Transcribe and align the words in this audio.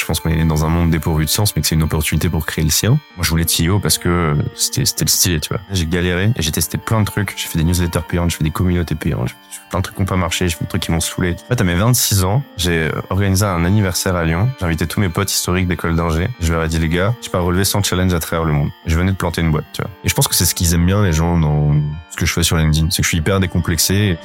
Je 0.00 0.06
pense 0.06 0.20
qu'on 0.20 0.30
est 0.30 0.44
dans 0.46 0.64
un 0.64 0.70
monde 0.70 0.90
dépourvu 0.90 1.26
de 1.26 1.30
sens, 1.30 1.54
mais 1.54 1.62
que 1.62 1.68
c'est 1.68 1.74
une 1.74 1.82
opportunité 1.82 2.30
pour 2.30 2.46
créer 2.46 2.64
le 2.64 2.70
sien. 2.70 2.90
Moi, 3.16 3.22
je 3.22 3.28
voulais 3.28 3.42
être 3.42 3.54
CEO 3.54 3.78
parce 3.80 3.98
que 3.98 4.34
c'était, 4.54 4.86
c'était 4.86 5.04
le 5.04 5.10
style, 5.10 5.40
tu 5.40 5.50
vois. 5.50 5.60
J'ai 5.70 5.86
galéré 5.86 6.32
et 6.34 6.42
j'ai 6.42 6.52
testé 6.52 6.78
plein 6.78 7.00
de 7.00 7.04
trucs. 7.04 7.34
J'ai 7.36 7.48
fait 7.48 7.58
des 7.58 7.64
newsletters 7.64 8.00
payantes, 8.08 8.30
je 8.30 8.36
fais 8.36 8.44
des 8.44 8.50
communautés 8.50 8.94
payantes, 8.94 9.28
je 9.28 9.56
fais 9.56 9.60
plein 9.68 9.80
de 9.80 9.84
trucs 9.84 9.96
qui 9.96 10.02
n'ont 10.02 10.06
pas 10.06 10.16
marché, 10.16 10.48
je 10.48 10.56
fais 10.56 10.64
des 10.64 10.68
trucs 10.68 10.82
qui 10.82 10.90
m'ont 10.90 11.00
saoulé. 11.00 11.36
En 11.44 11.48
fait, 11.48 11.60
à 11.60 11.64
mes 11.64 11.74
26 11.74 12.24
ans, 12.24 12.42
j'ai 12.56 12.90
organisé 13.10 13.44
un 13.44 13.64
anniversaire 13.66 14.16
à 14.16 14.24
Lyon. 14.24 14.48
J'ai 14.58 14.64
invité 14.64 14.86
tous 14.86 15.00
mes 15.00 15.10
potes 15.10 15.30
historiques 15.30 15.68
d'école 15.68 15.94
d'ingé. 15.96 16.28
Je 16.40 16.52
leur 16.52 16.64
ai 16.64 16.68
dit, 16.68 16.78
les 16.78 16.88
gars, 16.88 17.14
je 17.22 17.28
pas 17.28 17.40
relever 17.40 17.64
100 17.64 17.82
challenges 17.82 18.14
à 18.14 18.20
travers 18.20 18.46
le 18.46 18.52
monde. 18.52 18.70
Je 18.86 18.96
venais 18.96 19.12
de 19.12 19.16
planter 19.16 19.42
une 19.42 19.50
boîte, 19.50 19.66
tu 19.74 19.82
vois. 19.82 19.90
Et 20.02 20.08
je 20.08 20.14
pense 20.14 20.28
que 20.28 20.34
c'est 20.34 20.46
ce 20.46 20.54
qu'ils 20.54 20.72
aiment 20.72 20.86
bien, 20.86 21.04
les 21.04 21.12
gens, 21.12 21.38
dans 21.38 21.74
ce 22.10 22.16
que 22.16 22.24
je 22.24 22.32
fais 22.32 22.42
sur 22.42 22.56
LinkedIn. 22.56 22.88
C'est 22.90 23.02
que 23.02 23.04
je 23.04 23.08
suis 23.08 23.18
hyper 23.18 23.38
décomplexé. 23.38 24.18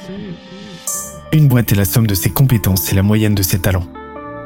Une 1.32 1.48
boîte 1.48 1.72
est 1.72 1.76
la 1.76 1.84
somme 1.84 2.06
de 2.06 2.14
ses 2.14 2.30
compétences 2.30 2.90
et 2.92 2.94
la 2.94 3.02
moyenne 3.02 3.34
de 3.34 3.42
ses 3.42 3.60
talents. 3.60 3.86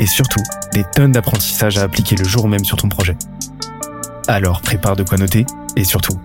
et 0.00 0.06
surtout, 0.06 0.42
des 0.72 0.82
tonnes 0.82 1.12
d'apprentissages 1.12 1.76
à 1.76 1.82
appliquer 1.82 2.16
le 2.16 2.24
jour 2.24 2.48
même 2.48 2.64
sur 2.64 2.78
ton 2.78 2.88
projet. 2.88 3.16
Alors 4.28 4.62
prépare 4.62 4.96
de 4.96 5.02
quoi 5.02 5.18
noter, 5.18 5.44
et 5.76 5.84
surtout, 5.84 6.18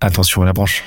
attention 0.00 0.40
à 0.42 0.46
la 0.46 0.54
branche. 0.54 0.82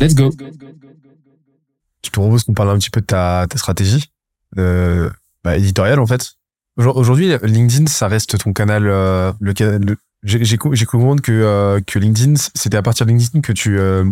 Let's 0.00 0.14
go. 0.14 0.30
Je 2.02 2.08
te 2.08 2.18
propose 2.18 2.44
qu'on 2.44 2.54
parle 2.54 2.70
un 2.70 2.78
petit 2.78 2.88
peu 2.88 3.02
de 3.02 3.06
ta, 3.06 3.46
ta 3.46 3.58
stratégie 3.58 4.10
euh, 4.56 5.10
bah, 5.44 5.58
éditoriale 5.58 6.00
en 6.00 6.06
fait. 6.06 6.39
Aujourd'hui, 6.86 7.36
LinkedIn, 7.42 7.86
ça 7.86 8.08
reste 8.08 8.38
ton 8.38 8.52
canal. 8.52 8.86
Euh, 8.86 9.32
le, 9.40 9.52
le 9.78 9.96
j'ai 10.22 10.56
compris 10.56 11.22
que 11.22 11.32
euh, 11.32 11.80
que 11.86 11.98
LinkedIn, 11.98 12.34
c'était 12.54 12.76
à 12.76 12.82
partir 12.82 13.06
de 13.06 13.10
LinkedIn 13.10 13.40
que 13.40 13.52
tu 13.52 13.78
euh, 13.78 14.04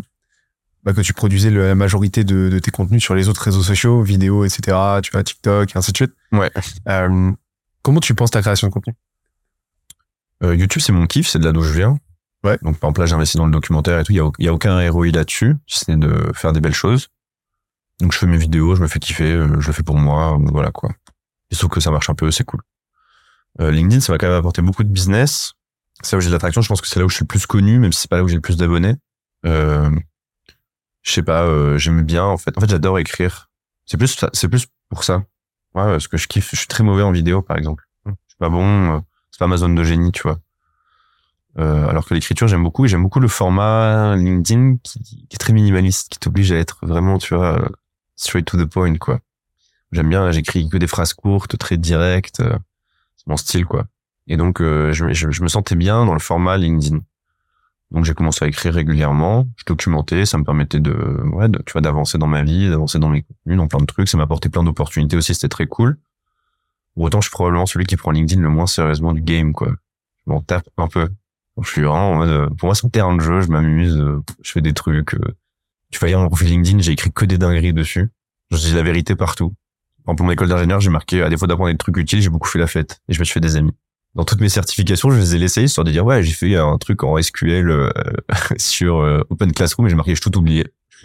bah, 0.85 0.93
que 0.93 1.01
tu 1.01 1.13
produisais 1.13 1.51
la 1.51 1.75
majorité 1.75 2.25
de, 2.25 2.49
de, 2.49 2.59
tes 2.59 2.71
contenus 2.71 3.03
sur 3.03 3.15
les 3.15 3.29
autres 3.29 3.43
réseaux 3.43 3.63
sociaux, 3.63 4.03
vidéos, 4.03 4.45
etc. 4.45 4.77
Tu 5.03 5.13
vois, 5.13 5.23
TikTok, 5.23 5.75
et 5.75 5.79
ainsi 5.79 5.93
de 5.93 5.97
suite. 5.97 6.13
Ouais. 6.33 6.51
Comment 7.83 8.01
tu 8.01 8.15
penses 8.15 8.31
ta 8.31 8.41
création 8.41 8.69
de 8.69 8.73
contenu? 8.73 8.95
YouTube, 10.43 10.83
c'est 10.83 10.93
mon 10.93 11.07
kiff, 11.07 11.29
c'est 11.29 11.39
de 11.39 11.45
là 11.45 11.53
d'où 11.53 11.63
je 11.63 11.73
viens. 11.73 11.99
Ouais. 12.45 12.59
Donc, 12.63 12.79
par 12.79 12.89
exemple, 12.89 13.01
là, 13.01 13.07
j'investis 13.07 13.37
dans 13.37 13.47
le 13.47 13.53
documentaire 13.53 13.99
et 13.99 14.05
tout. 14.05 14.13
Il 14.13 14.19
y 14.19 14.21
a, 14.21 14.31
y 14.39 14.49
a 14.49 14.53
aucun 14.53 14.89
ROI 14.91 15.09
là-dessus. 15.09 15.57
C'est 15.67 15.99
de 15.99 16.31
faire 16.35 16.53
des 16.53 16.61
belles 16.61 16.75
choses. 16.75 17.09
Donc, 18.01 18.13
je 18.13 18.19
fais 18.19 18.27
mes 18.27 18.37
vidéos, 18.37 18.77
je 18.77 18.83
me 18.83 18.87
fais 18.87 19.01
kiffer, 19.01 19.33
je 19.33 19.67
le 19.67 19.73
fais 19.73 19.83
pour 19.83 19.97
moi, 19.97 20.39
voilà, 20.53 20.71
quoi. 20.71 20.91
Il 21.51 21.57
sauf 21.57 21.71
que 21.71 21.81
ça 21.81 21.91
marche 21.91 22.11
un 22.11 22.15
peu, 22.15 22.31
c'est 22.31 22.45
cool. 22.45 22.61
Euh, 23.61 23.71
LinkedIn, 23.71 24.01
ça 24.01 24.13
va 24.13 24.19
quand 24.19 24.29
même 24.29 24.37
apporter 24.37 24.63
beaucoup 24.63 24.85
de 24.85 24.89
business. 24.89 25.55
C'est 26.03 26.13
là 26.13 26.19
où 26.19 26.21
j'ai 26.21 26.29
de 26.29 26.33
l'attraction. 26.33 26.63
Je 26.63 26.69
pense 26.69 26.81
que 26.81 26.87
c'est 26.87 27.01
là 27.01 27.07
où 27.07 27.09
je 27.09 27.15
suis 27.15 27.25
le 27.25 27.29
plus 27.29 27.47
connu, 27.47 27.79
même 27.79 27.93
si 27.93 28.03
c'est 28.03 28.11
pas 28.11 28.17
là 28.17 28.25
où 28.25 28.29
j'ai 28.29 28.37
le 28.37 28.41
plus 28.41 28.57
d'abonnés. 28.57 28.95
Euh, 29.47 29.91
je 31.03 31.13
sais 31.13 31.23
pas, 31.23 31.43
euh, 31.43 31.79
j'aime 31.79 32.03
bien, 32.03 32.25
en 32.25 32.37
fait. 32.37 32.57
En 32.57 32.61
fait, 32.61 32.71
j'adore 32.71 32.99
écrire. 32.99 33.51
C'est 33.87 33.97
plus, 33.97 34.17
c'est 34.33 34.49
plus 34.49 34.67
pour 34.91 35.05
ça. 35.05 35.25
Ouais, 35.75 35.85
parce 35.85 36.09
que 36.09 36.17
je 36.17 36.29
kiffe. 36.29 36.51
Je 36.53 36.59
suis 36.59 36.67
très 36.67 36.85
mauvais 36.85 37.03
en 37.03 37.13
vidéo, 37.13 37.43
par 37.43 37.57
exemple. 37.57 37.89
Je 38.05 38.11
suis 38.11 38.39
pas 38.39 38.51
bon. 38.51 38.97
Euh, 38.97 39.01
c'est 39.31 39.39
pas 39.39 39.47
ma 39.47 39.57
zone 39.57 39.75
de 39.75 39.85
génie, 39.85 40.13
tu 40.13 40.23
vois. 40.23 40.39
Euh, 41.59 41.89
alors 41.89 42.07
que 42.07 42.15
l'écriture, 42.15 42.47
j'aime 42.47 42.63
beaucoup 42.63 42.85
et 42.85 42.89
j'aime 42.89 43.03
beaucoup 43.03 43.21
le 43.21 43.29
format 43.29 44.17
LinkedIn 44.17 44.77
qui, 44.83 45.27
est 45.33 45.39
très 45.39 45.53
minimaliste, 45.53 46.11
qui 46.11 46.19
t'oblige 46.19 46.53
à 46.53 46.57
être 46.57 46.79
vraiment, 46.83 47.19
tu 47.19 47.35
vois, 47.35 47.71
straight 48.15 48.47
to 48.47 48.63
the 48.63 48.69
point, 48.69 48.95
quoi. 48.97 49.21
J'aime 49.93 50.09
bien, 50.09 50.31
j'écris 50.31 50.69
que 50.69 50.77
des 50.77 50.87
phrases 50.87 51.15
courtes, 51.15 51.57
très 51.57 51.77
directes. 51.77 52.41
Euh, 52.41 52.57
c'est 53.17 53.27
mon 53.27 53.37
style, 53.37 53.65
quoi. 53.65 53.87
Et 54.27 54.37
donc, 54.37 54.61
euh, 54.61 54.93
je, 54.93 55.13
je, 55.13 55.43
me 55.43 55.49
sentais 55.49 55.77
bien 55.77 56.05
dans 56.05 56.13
le 56.13 56.21
format 56.21 56.59
LinkedIn. 56.59 57.01
Donc, 57.91 58.05
j'ai 58.05 58.13
commencé 58.13 58.45
à 58.45 58.49
écrire 58.49 58.75
régulièrement. 58.75 59.49
Je 59.57 59.65
documentais, 59.65 60.27
ça 60.27 60.37
me 60.37 60.45
permettait 60.45 60.81
de, 60.81 60.93
ouais, 61.33 61.49
tu 61.65 61.73
vois, 61.73 61.81
d'avancer 61.81 62.19
dans 62.19 62.27
ma 62.27 62.43
vie, 62.43 62.69
d'avancer 62.69 62.99
dans 62.99 63.09
mes 63.09 63.23
contenus, 63.23 63.57
dans 63.57 63.67
plein 63.67 63.79
de 63.79 63.87
trucs. 63.87 64.09
Ça 64.09 64.19
m'a 64.19 64.25
apporté 64.25 64.51
plein 64.51 64.63
d'opportunités 64.63 65.17
aussi. 65.17 65.33
C'était 65.35 65.49
très 65.49 65.67
cool. 65.67 65.97
Pour 66.95 67.05
autant, 67.05 67.23
je 67.23 67.29
suis 67.29 67.33
probablement 67.33 67.65
celui 67.65 67.87
qui 67.87 67.97
prend 67.97 68.11
LinkedIn 68.11 68.43
le 68.43 68.51
moins 68.51 68.67
sérieusement 68.67 69.15
du 69.15 69.23
game, 69.23 69.55
quoi. 69.55 69.73
Je 70.27 70.33
m'en 70.33 70.43
tape 70.43 70.69
un 70.77 70.89
peu. 70.89 71.09
Je 71.63 71.69
suis 71.69 71.83
vraiment 71.83 72.11
en 72.11 72.17
mode, 72.17 72.29
euh, 72.29 72.49
pour 72.51 72.67
moi, 72.67 72.75
c'est 72.75 72.87
un 72.87 72.91
terrain 72.91 73.17
de 73.17 73.23
jeu. 73.23 73.41
Je 73.41 73.49
m'amuse. 73.49 74.05
Je 74.43 74.53
fais 74.53 74.61
des 74.61 74.75
trucs. 74.75 75.17
Tu 75.91 75.99
vois, 75.99 76.11
hier, 76.11 76.21
mon 76.21 76.29
profil 76.29 76.49
LinkedIn, 76.49 76.81
j'ai 76.81 76.93
écrit 76.93 77.11
que 77.11 77.25
des 77.25 77.39
dingueries 77.39 77.73
dessus. 77.73 78.11
Je 78.51 78.59
dis 78.59 78.75
la 78.75 78.83
vérité 78.83 79.17
partout. 79.17 79.55
Pour 80.17 80.27
mon 80.27 80.33
école 80.33 80.49
d'ingénieur, 80.49 80.81
j'ai 80.81 80.91
marqué, 80.91 81.23
à 81.23 81.29
défaut 81.29 81.47
d'apprendre 81.47 81.71
des 81.71 81.77
trucs 81.77 81.97
utiles, 81.99 82.23
j'ai 82.23 82.31
beaucoup 82.31 82.49
fait 82.49 82.59
la 82.59 82.67
fête 82.67 83.01
et 83.09 83.13
je 83.13 83.19
me 83.19 83.25
suis 83.25 83.35
fait 83.35 83.41
des 83.41 83.57
amis. 83.57 83.73
Dans 84.15 84.25
toutes 84.25 84.41
mes 84.41 84.49
certifications, 84.49 85.11
je 85.11 85.19
les 85.19 85.35
ai 85.37 85.39
laissées 85.39 85.63
histoire 85.63 85.85
de 85.85 85.93
dire, 85.93 86.05
ouais, 86.05 86.23
j'ai 86.23 86.33
fait 86.33 86.57
un 86.57 86.79
truc 86.79 87.05
en 87.05 87.21
SQL 87.21 87.71
euh, 87.71 87.91
sur 88.57 88.97
euh, 88.97 89.21
Open 89.29 89.53
Classroom 89.53 89.87
et 89.87 89.91
j'ai 89.91 89.97
marqué, 89.97 90.15
j'ai 90.15 90.21
tout 90.21 90.37
oublié. 90.37 90.67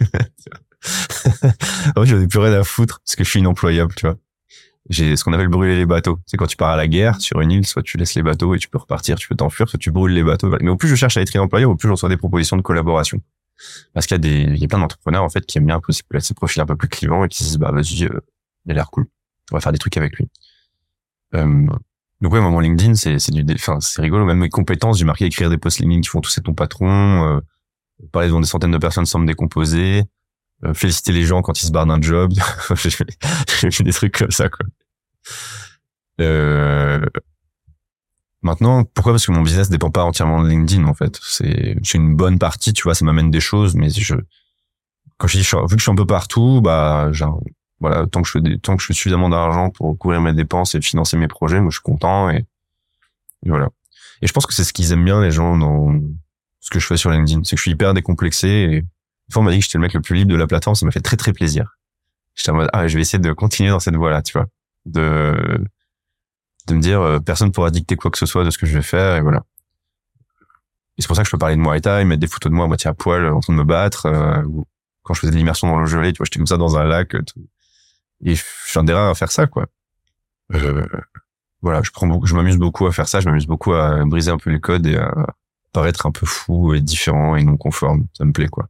fait, 1.96 2.04
j'en 2.04 2.20
ai 2.20 2.26
plus 2.26 2.38
rien 2.38 2.52
à 2.52 2.64
foutre 2.64 3.00
parce 3.04 3.14
que 3.16 3.24
je 3.24 3.30
suis 3.30 3.40
inemployable, 3.40 3.94
tu 3.94 4.06
vois. 4.06 4.16
J'ai 4.90 5.16
ce 5.16 5.24
qu'on 5.24 5.32
appelle 5.32 5.48
brûler 5.48 5.76
les 5.76 5.86
bateaux. 5.86 6.18
C'est 6.26 6.36
quand 6.36 6.46
tu 6.46 6.56
pars 6.56 6.70
à 6.70 6.76
la 6.76 6.88
guerre 6.88 7.20
sur 7.20 7.40
une 7.40 7.50
île, 7.50 7.66
soit 7.66 7.82
tu 7.82 7.96
laisses 7.96 8.14
les 8.14 8.22
bateaux 8.22 8.54
et 8.54 8.58
tu 8.58 8.68
peux 8.68 8.78
repartir, 8.78 9.16
tu 9.16 9.28
peux 9.28 9.34
t'enfuir, 9.34 9.68
soit 9.68 9.78
tu 9.78 9.90
brûles 9.90 10.12
les 10.12 10.22
bateaux. 10.22 10.54
Mais 10.60 10.68
au 10.68 10.76
plus 10.76 10.88
je 10.88 10.94
cherche 10.94 11.16
à 11.16 11.22
être 11.22 11.34
inemployable, 11.34 11.72
au 11.72 11.76
plus 11.76 11.88
je 11.88 11.92
reçois 11.92 12.08
des 12.08 12.18
propositions 12.18 12.56
de 12.56 12.62
collaboration. 12.62 13.20
Parce 13.94 14.06
qu'il 14.06 14.14
y 14.14 14.16
a 14.16 14.18
des, 14.18 14.52
il 14.52 14.58
y 14.58 14.64
a 14.64 14.68
plein 14.68 14.78
d'entrepreneurs 14.78 15.22
en 15.22 15.28
fait 15.28 15.46
qui 15.46 15.58
aiment 15.58 15.66
bien 15.66 15.76
un 15.76 15.80
peu 15.80 15.92
ces 15.92 16.34
profils 16.34 16.60
un 16.60 16.66
peu 16.66 16.76
plus 16.76 16.88
clivants 16.88 17.24
et 17.24 17.28
qui 17.28 17.38
se 17.38 17.44
disent 17.44 17.58
bah 17.58 17.70
vas-y, 17.72 18.04
euh, 18.04 18.20
il 18.66 18.72
a 18.72 18.74
l'air 18.74 18.90
cool. 18.90 19.06
On 19.52 19.56
va 19.56 19.60
faire 19.60 19.72
des 19.72 19.78
trucs 19.78 19.96
avec 19.96 20.16
lui. 20.16 20.28
Euh, 21.34 21.66
donc 22.20 22.32
ouais, 22.32 22.40
mon 22.40 22.58
LinkedIn, 22.60 22.94
c'est 22.94 23.18
c'est 23.18 23.32
du, 23.32 23.44
enfin 23.54 23.80
c'est 23.80 24.00
rigolo. 24.00 24.24
Même 24.24 24.38
mes 24.38 24.48
compétences, 24.48 24.98
j'ai 24.98 25.04
marqué 25.04 25.26
écrire 25.26 25.50
des 25.50 25.58
posts 25.58 25.80
LinkedIn 25.80 26.00
qui 26.00 26.08
font 26.08 26.20
tousser 26.20 26.40
ton 26.40 26.54
patron, 26.54 27.36
euh, 27.36 27.40
parler 28.12 28.28
devant 28.28 28.40
des 28.40 28.46
centaines 28.46 28.70
de 28.70 28.78
personnes 28.78 29.06
sans 29.06 29.18
me 29.18 29.26
décomposer, 29.26 30.04
euh, 30.64 30.74
féliciter 30.74 31.12
les 31.12 31.24
gens 31.24 31.42
quand 31.42 31.60
ils 31.60 31.66
se 31.66 31.72
barrent 31.72 31.86
d'un 31.86 32.00
job. 32.00 32.32
j'ai 32.76 32.90
fait 32.90 33.82
des 33.84 33.92
trucs 33.92 34.16
comme 34.16 34.30
ça 34.30 34.48
quoi. 34.48 34.64
Euh, 36.20 37.04
maintenant, 38.42 38.84
pourquoi? 38.84 39.12
Parce 39.12 39.26
que 39.26 39.32
mon 39.32 39.42
business 39.42 39.68
dépend 39.68 39.90
pas 39.90 40.04
entièrement 40.04 40.42
de 40.42 40.48
LinkedIn 40.48 40.84
en 40.86 40.94
fait. 40.94 41.18
C'est 41.22 41.76
c'est 41.82 41.98
une 41.98 42.16
bonne 42.16 42.38
partie, 42.38 42.72
tu 42.72 42.84
vois, 42.84 42.94
ça 42.94 43.04
m'amène 43.04 43.30
des 43.30 43.40
choses, 43.40 43.74
mais 43.74 43.90
je 43.90 44.14
quand 45.18 45.26
je 45.26 45.38
dis 45.38 45.44
vu 45.44 45.76
que 45.76 45.78
je 45.78 45.82
suis 45.82 45.92
un 45.92 45.96
peu 45.96 46.06
partout, 46.06 46.60
bah 46.62 47.12
genre 47.12 47.42
voilà, 47.86 48.06
tant 48.06 48.22
que 48.22 48.26
je 48.26 48.32
fais 48.32 48.40
des, 48.40 48.58
tant 48.58 48.76
que 48.76 48.82
je 48.82 48.86
fais 48.86 48.94
suffisamment 48.94 49.28
d'argent 49.28 49.68
pour 49.68 49.98
couvrir 49.98 50.22
mes 50.22 50.32
dépenses 50.32 50.74
et 50.74 50.80
financer 50.80 51.18
mes 51.18 51.28
projets, 51.28 51.60
moi 51.60 51.70
je 51.70 51.76
suis 51.76 51.82
content 51.82 52.30
et, 52.30 52.46
voilà. 53.44 53.68
Et 54.22 54.26
je 54.26 54.32
pense 54.32 54.46
que 54.46 54.54
c'est 54.54 54.64
ce 54.64 54.72
qu'ils 54.72 54.92
aiment 54.92 55.04
bien 55.04 55.20
les 55.20 55.30
gens 55.30 55.58
dans 55.58 56.00
ce 56.60 56.70
que 56.70 56.78
je 56.78 56.86
fais 56.86 56.96
sur 56.96 57.10
LinkedIn, 57.10 57.42
c'est 57.44 57.56
que 57.56 57.58
je 57.58 57.62
suis 57.62 57.72
hyper 57.72 57.92
décomplexé 57.92 58.48
et 58.48 58.76
une 58.76 59.32
fois 59.32 59.42
on 59.42 59.44
m'a 59.44 59.50
dit 59.50 59.58
que 59.58 59.64
j'étais 59.64 59.76
le 59.76 59.82
mec 59.82 59.92
le 59.92 60.00
plus 60.00 60.16
libre 60.16 60.32
de 60.32 60.36
la 60.36 60.46
plateforme, 60.46 60.74
ça 60.74 60.86
m'a 60.86 60.92
fait 60.92 61.02
très 61.02 61.18
très 61.18 61.34
plaisir. 61.34 61.76
J'étais 62.34 62.50
en 62.50 62.54
mode 62.54 62.70
ah 62.72 62.88
je 62.88 62.94
vais 62.94 63.02
essayer 63.02 63.18
de 63.18 63.32
continuer 63.32 63.68
dans 63.68 63.80
cette 63.80 63.96
voie-là, 63.96 64.22
tu 64.22 64.32
vois, 64.32 64.46
de 64.86 65.62
de 66.66 66.74
me 66.74 66.80
dire 66.80 67.02
euh, 67.02 67.20
personne 67.20 67.52
pourra 67.52 67.70
dicter 67.70 67.96
quoi 67.96 68.10
que 68.10 68.16
ce 68.16 68.24
soit 68.24 68.44
de 68.44 68.50
ce 68.50 68.56
que 68.56 68.64
je 68.64 68.74
vais 68.74 68.82
faire 68.82 69.16
et 69.16 69.20
voilà. 69.20 69.44
Et 70.96 71.02
c'est 71.02 71.06
pour 71.06 71.16
ça 71.16 71.22
que 71.22 71.26
je 71.26 71.32
peux 71.32 71.38
parler 71.38 71.56
de 71.56 71.60
Muay 71.60 71.82
Thai, 71.82 72.04
mettre 72.06 72.20
des 72.20 72.26
photos 72.26 72.50
de 72.50 72.56
moi 72.56 72.64
à 72.64 72.68
moitié 72.68 72.88
à 72.88 72.94
poil 72.94 73.26
en 73.26 73.40
train 73.40 73.52
de 73.52 73.58
me 73.58 73.64
battre. 73.64 74.06
Euh, 74.06 74.42
ou 74.44 74.66
quand 75.02 75.14
je 75.14 75.20
faisais 75.20 75.32
de 75.32 75.36
l'immersion 75.36 75.68
dans 75.68 75.78
le 75.78 75.86
gelé, 75.86 76.12
tu 76.12 76.18
vois, 76.18 76.24
j'étais 76.24 76.38
comme 76.38 76.46
ça 76.46 76.56
dans 76.56 76.76
un 76.76 76.84
lac. 76.84 77.10
Tout. 77.10 77.46
Et 78.24 78.34
je 78.34 78.42
suis 78.66 78.78
un 78.78 78.84
des 78.84 78.92
rares 78.92 79.10
à 79.10 79.14
faire 79.14 79.30
ça, 79.30 79.46
quoi. 79.46 79.66
Euh, 80.54 80.86
voilà, 81.62 81.82
je 81.82 81.90
prends 81.90 82.06
beaucoup, 82.06 82.26
je 82.26 82.34
m'amuse 82.34 82.56
beaucoup 82.56 82.86
à 82.86 82.92
faire 82.92 83.08
ça. 83.08 83.20
Je 83.20 83.28
m'amuse 83.28 83.46
beaucoup 83.46 83.72
à 83.74 84.04
briser 84.04 84.30
un 84.30 84.38
peu 84.38 84.50
les 84.50 84.60
codes 84.60 84.86
et 84.86 84.96
à 84.96 85.12
paraître 85.72 86.06
un 86.06 86.12
peu 86.12 86.26
fou 86.26 86.74
et 86.74 86.80
différent 86.80 87.36
et 87.36 87.44
non 87.44 87.56
conforme. 87.56 88.06
Ça 88.16 88.24
me 88.24 88.32
plaît, 88.32 88.48
quoi. 88.48 88.68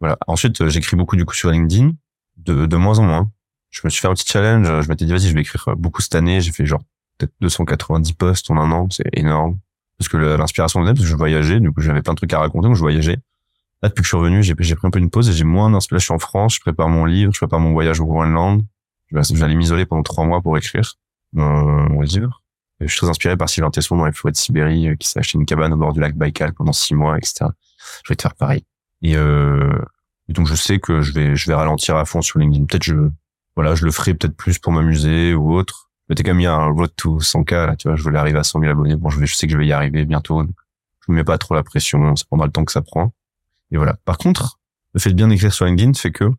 Voilà. 0.00 0.18
Ensuite, 0.26 0.60
euh, 0.60 0.68
j'écris 0.68 0.96
beaucoup 0.96 1.16
du 1.16 1.24
coup 1.24 1.34
sur 1.34 1.50
LinkedIn, 1.50 1.92
de, 2.36 2.66
de 2.66 2.76
moins 2.76 2.98
en 2.98 3.04
moins. 3.04 3.30
Je 3.70 3.80
me 3.84 3.90
suis 3.90 4.00
fait 4.00 4.08
un 4.08 4.14
petit 4.14 4.26
challenge. 4.26 4.66
Je 4.66 4.88
m'étais 4.88 5.04
dit, 5.04 5.12
vas-y, 5.12 5.28
je 5.28 5.34
vais 5.34 5.40
écrire 5.40 5.76
beaucoup 5.76 6.00
cette 6.00 6.14
année. 6.14 6.40
J'ai 6.40 6.52
fait 6.52 6.66
genre 6.66 6.82
peut-être 7.18 7.34
290 7.40 8.12
posts 8.14 8.50
en 8.50 8.56
un 8.56 8.70
an. 8.72 8.88
C'est 8.90 9.08
énorme. 9.12 9.58
Parce 9.98 10.08
que 10.08 10.16
l'inspiration 10.16 10.80
venait 10.80 10.92
parce 10.92 11.04
que 11.04 11.10
je 11.10 11.16
voyageais. 11.16 11.60
Du 11.60 11.72
coup, 11.72 11.80
j'avais 11.80 12.02
plein 12.02 12.14
de 12.14 12.16
trucs 12.16 12.32
à 12.32 12.38
raconter. 12.38 12.68
Donc, 12.68 12.76
je 12.76 12.80
voyageais. 12.80 13.18
Là, 13.82 13.88
depuis 13.88 14.02
que 14.02 14.04
je 14.04 14.08
suis 14.08 14.16
revenu, 14.16 14.42
j'ai 14.42 14.54
pris 14.54 14.86
un 14.86 14.90
peu 14.90 14.98
une 14.98 15.10
pause 15.10 15.28
et 15.28 15.32
j'ai 15.32 15.44
moins 15.44 15.70
d'inspiration. 15.70 15.98
Je 15.98 16.04
suis 16.06 16.14
en 16.14 16.18
France, 16.18 16.56
je 16.56 16.60
prépare 16.60 16.88
mon 16.88 17.04
livre, 17.04 17.32
je 17.32 17.38
prépare 17.38 17.60
mon 17.60 17.72
voyage 17.72 18.00
au 18.00 18.06
Groenland. 18.06 18.62
Je 19.06 19.16
vais, 19.16 19.42
aller 19.42 19.54
m'isoler 19.54 19.86
pendant 19.86 20.02
trois 20.02 20.24
mois 20.24 20.42
pour 20.42 20.58
écrire 20.58 20.94
mon, 21.32 22.00
livre. 22.02 22.42
Je 22.80 22.86
suis 22.86 22.98
très 22.98 23.08
inspiré 23.08 23.36
par 23.36 23.48
Sylvain 23.48 23.70
Tesson 23.70 23.96
dans 23.96 24.06
les 24.06 24.12
forêts 24.12 24.32
de 24.32 24.36
Sibérie, 24.36 24.88
euh, 24.88 24.96
qui 24.96 25.08
s'est 25.08 25.18
acheté 25.18 25.38
une 25.38 25.46
cabane 25.46 25.72
au 25.72 25.76
bord 25.76 25.92
du 25.92 26.00
lac 26.00 26.14
Baïkal 26.14 26.52
pendant 26.52 26.72
six 26.72 26.94
mois, 26.94 27.16
etc. 27.16 27.46
Je 28.04 28.12
vais 28.12 28.16
te 28.16 28.22
faire 28.22 28.34
pareil. 28.34 28.64
Et, 29.02 29.16
euh, 29.16 29.78
et 30.28 30.32
donc 30.32 30.46
je 30.46 30.54
sais 30.54 30.78
que 30.78 31.00
je 31.00 31.12
vais, 31.12 31.34
je 31.34 31.46
vais 31.46 31.54
ralentir 31.54 31.96
à 31.96 32.04
fond 32.04 32.20
sur 32.20 32.38
LinkedIn. 32.38 32.66
Peut-être 32.66 32.84
je, 32.84 33.10
voilà, 33.56 33.74
je 33.74 33.84
le 33.84 33.90
ferai 33.90 34.14
peut-être 34.14 34.36
plus 34.36 34.58
pour 34.58 34.72
m'amuser 34.72 35.34
ou 35.34 35.54
autre. 35.54 35.90
Mais 36.08 36.14
t'es 36.14 36.22
quand 36.22 36.30
même 36.30 36.38
mis 36.38 36.46
un 36.46 36.66
road 36.66 36.90
to 36.96 37.18
100K, 37.18 37.66
là, 37.66 37.76
tu 37.76 37.88
vois, 37.88 37.96
je 37.96 38.02
voulais 38.02 38.18
arriver 38.18 38.38
à 38.38 38.44
100 38.44 38.60
000 38.60 38.72
abonnés. 38.72 38.96
Bon, 38.96 39.10
je, 39.10 39.18
vais, 39.18 39.26
je 39.26 39.34
sais 39.34 39.46
que 39.46 39.52
je 39.52 39.58
vais 39.58 39.66
y 39.66 39.72
arriver 39.72 40.04
bientôt. 40.04 40.42
Je 40.42 41.12
me 41.12 41.16
mets 41.16 41.24
pas 41.24 41.38
trop 41.38 41.54
la 41.54 41.62
pression, 41.62 42.16
ça 42.16 42.24
prendra 42.26 42.46
le 42.46 42.52
temps 42.52 42.64
que 42.64 42.72
ça 42.72 42.82
prend. 42.82 43.12
Et 43.70 43.76
voilà. 43.76 43.96
Par 44.04 44.18
contre, 44.18 44.58
le 44.94 45.00
fait 45.00 45.10
de 45.10 45.14
bien 45.14 45.30
écrire 45.30 45.52
sur 45.52 45.64
LinkedIn 45.66 45.94
fait 45.94 46.12
que 46.12 46.30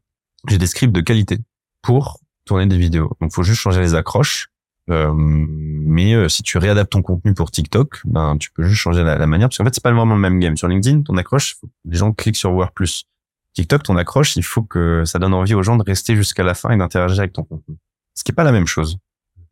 j'ai 0.47 0.57
des 0.57 0.67
scripts 0.67 0.93
de 0.93 1.01
qualité 1.01 1.37
pour 1.81 2.19
tourner 2.45 2.65
des 2.65 2.77
vidéos. 2.77 3.15
Donc, 3.21 3.33
faut 3.33 3.43
juste 3.43 3.59
changer 3.59 3.81
les 3.81 3.95
accroches. 3.95 4.49
Euh, 4.89 5.13
mais 5.15 6.15
euh, 6.15 6.29
si 6.29 6.41
tu 6.41 6.57
réadaptes 6.57 6.91
ton 6.91 7.01
contenu 7.01 7.33
pour 7.33 7.51
TikTok, 7.51 8.01
ben 8.05 8.37
tu 8.37 8.49
peux 8.51 8.63
juste 8.63 8.81
changer 8.81 9.03
la, 9.03 9.27
manière 9.27 9.47
parce 9.47 9.57
qu'en 9.57 9.63
fait 9.63 9.75
c'est 9.75 9.83
pas 9.83 9.91
vraiment 9.91 10.15
le 10.15 10.19
même 10.19 10.39
game. 10.39 10.57
Sur 10.57 10.67
LinkedIn, 10.67 11.03
ton 11.03 11.15
accroche, 11.17 11.57
les 11.85 11.97
gens 11.97 12.11
cliquent 12.11 12.35
sur 12.35 12.51
voir 12.51 12.71
plus. 12.71 13.05
TikTok, 13.53 13.83
ton 13.83 13.97
accroche, 13.97 14.35
il 14.35 14.43
faut 14.43 14.63
que 14.63 15.03
ça 15.05 15.19
donne 15.19 15.33
envie 15.33 15.53
aux 15.53 15.61
gens 15.61 15.75
de 15.75 15.83
rester 15.83 16.15
jusqu'à 16.15 16.43
la 16.43 16.55
fin 16.55 16.71
et 16.71 16.77
d'interagir 16.77 17.19
avec 17.19 17.33
ton 17.33 17.43
contenu. 17.43 17.75
Ce 18.15 18.23
qui 18.23 18.31
est 18.31 18.35
pas 18.35 18.43
la 18.43 18.51
même 18.51 18.65
chose. 18.65 18.97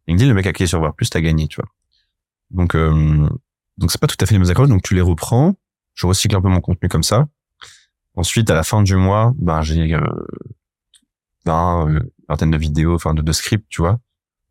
LinkedIn, 0.08 0.28
le 0.28 0.34
mec 0.34 0.48
a 0.48 0.54
cliqué 0.54 0.68
sur 0.68 0.80
voir 0.80 0.96
plus, 0.96 1.10
t'as 1.10 1.22
gagné, 1.22 1.48
tu 1.48 1.58
vois. 1.58 1.70
Donc 2.50 2.74
euh, 2.74 3.30
donc 3.78 3.92
c'est 3.92 4.02
pas 4.02 4.08
tout 4.08 4.18
à 4.20 4.26
fait 4.26 4.34
les 4.34 4.40
mêmes 4.40 4.50
accroches. 4.50 4.70
Donc 4.70 4.82
tu 4.82 4.96
les 4.96 5.02
reprends. 5.02 5.56
Je 5.94 6.08
recycle 6.08 6.36
un 6.36 6.42
peu 6.42 6.50
mon 6.50 6.62
contenu 6.62 6.90
comme 6.90 7.04
ça. 7.04 7.28
Ensuite, 8.18 8.50
à 8.50 8.56
la 8.56 8.64
fin 8.64 8.82
du 8.82 8.96
mois, 8.96 9.32
ben 9.38 9.62
j'ai 9.62 9.94
euh, 9.94 10.02
20, 11.46 11.88
euh, 11.88 12.00
vingtaine 12.28 12.50
de 12.50 12.58
vidéos, 12.58 12.96
enfin 12.96 13.14
de, 13.14 13.22
de 13.22 13.32
scripts, 13.32 13.68
tu 13.70 13.82
vois, 13.82 14.00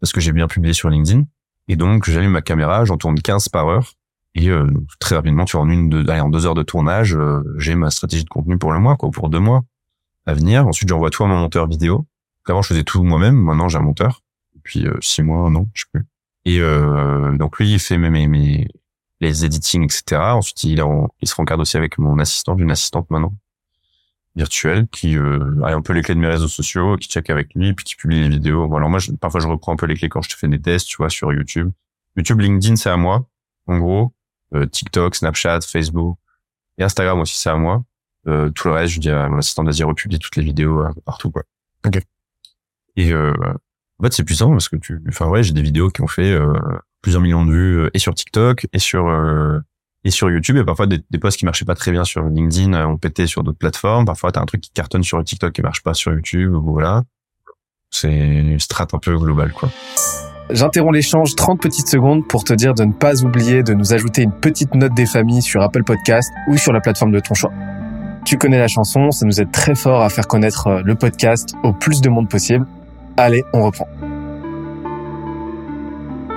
parce 0.01 0.13
que 0.13 0.21
j'ai 0.21 0.31
bien 0.33 0.47
publié 0.47 0.73
sur 0.73 0.89
LinkedIn. 0.89 1.25
Et 1.67 1.75
donc 1.75 2.09
j'allume 2.09 2.31
ma 2.31 2.43
caméra, 2.43 2.85
j'en 2.85 2.97
tourne 2.97 3.21
15 3.21 3.49
par 3.49 3.69
heure. 3.69 3.95
Et 4.37 4.51
euh, 4.51 4.71
très 5.01 5.17
rapidement, 5.17 5.45
tu 5.47 5.57
vois, 5.57 5.67
en 5.67 5.69
une, 5.69 5.89
de, 5.89 6.09
allez, 6.09 6.21
en 6.21 6.29
deux 6.29 6.47
heures 6.47 6.55
de 6.55 6.63
tournage, 6.63 7.17
euh, 7.17 7.43
j'ai 7.59 7.75
ma 7.75 7.91
stratégie 7.91 8.23
de 8.23 8.29
contenu 8.29 8.57
pour 8.57 8.73
le 8.73 8.79
mois, 8.79 8.97
quoi, 8.97 9.11
pour 9.11 9.31
deux 9.31 9.41
mois 9.41 9.65
à 10.27 10.35
venir. 10.35 10.65
Ensuite, 10.69 10.89
j'envoie 10.89 11.11
tout 11.11 11.25
à 11.25 11.27
mon 11.27 11.37
monteur 11.37 11.67
vidéo. 11.67 12.07
Avant, 12.47 12.63
je 12.63 12.69
faisais 12.69 12.85
tout 12.85 13.03
moi-même. 13.03 13.35
Maintenant, 13.35 13.69
j'ai 13.69 13.79
un 13.79 13.83
monteur. 13.83 14.23
Et 14.55 14.61
puis 14.63 14.87
six 15.01 15.23
mois, 15.23 15.51
non, 15.51 15.69
je 15.75 15.83
sais 15.83 15.89
plus. 15.93 16.07
Et 16.45 16.61
donc 17.39 17.59
lui, 17.59 17.73
il 17.73 17.81
fait 17.81 17.99
mes, 17.99 18.29
mes, 18.29 18.69
les 19.21 19.45
editing, 19.45 19.83
etc. 19.83 20.21
Ensuite, 20.35 20.63
il, 20.63 20.81
il 21.21 21.29
se 21.29 21.35
rencarde 21.35 21.61
aussi 21.61 21.77
avec 21.77 21.99
mon 21.99 22.21
assistant, 22.21 22.57
une 22.57 22.71
assistante 22.71 23.11
maintenant, 23.11 23.35
virtuelle 24.37 24.87
qui 24.89 25.17
euh, 25.17 25.63
a 25.65 25.73
un 25.73 25.81
peu 25.81 25.93
les 25.93 26.03
clés 26.03 26.15
de 26.15 26.21
mes 26.21 26.29
réseaux 26.29 26.49
sociaux, 26.49 26.97
qui 26.97 27.09
check 27.09 27.31
avec 27.31 27.55
lui, 27.55 27.73
puis 27.73 27.85
qui 27.85 27.97
publie 27.97 28.21
les 28.21 28.29
vidéos. 28.29 28.69
Bon, 28.69 28.77
alors 28.77 28.91
moi, 28.91 28.99
je, 28.99 29.11
parfois, 29.13 29.41
je 29.41 29.49
reprends 29.49 29.73
un 29.73 29.77
peu 29.77 29.87
les 29.87 29.95
clés 29.95 30.09
quand 30.09 30.23
je 30.23 30.29
te 30.29 30.37
fais 30.37 30.47
des 30.47 30.61
tests, 30.61 30.87
tu 30.87 30.97
vois, 30.99 31.09
sur 31.09 31.33
YouTube. 31.33 31.71
YouTube, 32.17 32.41
LinkedIn, 32.41 32.77
c'est 32.77 32.91
à 32.91 32.97
moi, 32.97 33.29
en 33.67 33.79
gros. 33.79 34.13
Euh, 34.55 34.67
TikTok, 34.67 35.17
Snapchat, 35.17 35.61
Facebook 35.63 36.19
et 36.79 36.85
Instagram 36.85 37.19
aussi, 37.19 37.39
c'est 37.39 37.51
à 37.51 37.57
moi. 37.57 37.85
Euh, 38.29 38.51
tout 38.51 38.69
le 38.69 38.75
reste, 38.75 38.95
je 38.95 39.01
dis 39.01 39.11
à 39.11 39.29
mon 39.29 39.39
assistant 39.39 39.65
d'Asie 39.65 39.85
republie 39.85 40.19
toutes 40.19 40.37
les 40.37 40.43
vidéos 40.43 40.83
euh, 40.83 40.91
partout, 41.05 41.31
quoi. 41.31 41.43
Ok. 41.87 42.01
Et 42.97 43.13
euh, 43.13 43.33
en 43.99 44.05
fait, 44.05 44.13
c'est 44.13 44.25
puissant 44.25 44.51
parce 44.51 44.69
que 44.69 44.77
tu, 44.77 45.01
enfin 45.09 45.27
ouais, 45.29 45.43
j'ai 45.43 45.53
des 45.53 45.63
vidéos 45.63 45.91
qui 45.91 46.03
ont 46.03 46.07
fait 46.07 46.33
euh, 46.33 46.53
plusieurs 47.03 47.23
millions 47.23 47.45
de 47.45 47.53
vues 47.53 47.91
et 47.95 47.99
sur 47.99 48.15
TikTok 48.15 48.67
et 48.73 48.79
sur 48.79 49.05
et 50.05 50.11
sur 50.11 50.31
YouTube. 50.31 50.57
Et 50.57 50.65
parfois, 50.65 50.87
des, 50.87 51.01
des 51.11 51.19
posts 51.19 51.39
qui 51.39 51.45
marchaient 51.45 51.65
pas 51.65 51.75
très 51.75 51.91
bien 51.91 52.05
sur 52.05 52.23
LinkedIn 52.23 52.73
euh, 52.75 52.87
ont 52.87 52.97
pété 52.97 53.27
sur 53.27 53.43
d'autres 53.43 53.59
plateformes. 53.59 54.05
Parfois, 54.05 54.33
tu 54.33 54.39
as 54.39 54.43
un 54.43 54.47
truc 54.47 54.61
qui 54.61 54.71
cartonne 54.71 55.03
sur 55.03 55.23
TikTok 55.23 55.53
qui 55.53 55.63
marche 55.63 55.83
pas 55.83 55.95
sur 55.95 56.13
YouTube. 56.13 56.53
Voilà. 56.55 57.03
C'est 57.91 58.13
une 58.13 58.59
strat 58.59 58.87
un 58.93 58.99
peu 58.99 59.17
globale, 59.17 59.53
quoi. 59.53 59.71
J'interromps 60.51 60.95
l'échange 60.95 61.35
30 61.35 61.61
petites 61.61 61.89
secondes 61.89 62.27
pour 62.29 62.45
te 62.45 62.53
dire 62.53 62.73
de 62.75 62.85
ne 62.85 62.93
pas 62.93 63.25
oublier 63.25 63.65
de 63.65 63.75
nous 63.75 63.93
ajouter 63.93 64.23
une 64.23 64.33
petite 64.33 64.75
note 64.77 64.95
des 64.95 65.07
familles 65.07 65.43
sur 65.43 65.61
Apple 65.61 65.83
Podcast 65.83 66.31
ou 66.49 66.57
sur 66.57 66.73
la 66.73 66.81
plateforme 66.81 67.11
de 67.11 67.19
ton 67.19 67.35
choix. 67.35 67.53
Tu 68.25 68.39
connais 68.39 68.59
la 68.59 68.69
chanson, 68.69 69.11
ça 69.11 69.27
nous 69.27 69.41
aide 69.41 69.51
très 69.51 69.75
fort 69.75 70.03
à 70.03 70.09
faire 70.09 70.29
connaître 70.29 70.69
euh, 70.69 70.83
le 70.85 70.95
podcast 70.95 71.55
au 71.65 71.73
plus 71.73 72.01
de 72.01 72.09
monde 72.09 72.29
possible. 72.29 72.67
Allez, 73.17 73.43
on 73.53 73.65
reprend. 73.65 73.89